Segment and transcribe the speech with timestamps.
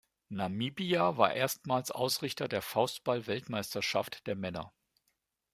[0.29, 4.73] Namibia war erstmals Ausrichter der Faustball-Weltmeisterschaft der Männer.